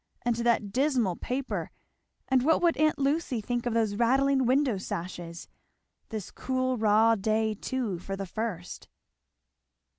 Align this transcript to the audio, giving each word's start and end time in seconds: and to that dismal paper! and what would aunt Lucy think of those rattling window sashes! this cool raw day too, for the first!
and 0.23 0.35
to 0.35 0.41
that 0.41 0.71
dismal 0.71 1.15
paper! 1.15 1.69
and 2.27 2.41
what 2.41 2.59
would 2.59 2.75
aunt 2.77 2.97
Lucy 2.97 3.39
think 3.39 3.67
of 3.67 3.75
those 3.75 3.93
rattling 3.93 4.47
window 4.47 4.75
sashes! 4.79 5.47
this 6.09 6.31
cool 6.31 6.75
raw 6.75 7.13
day 7.13 7.53
too, 7.53 7.99
for 7.99 8.15
the 8.15 8.25
first! 8.25 8.87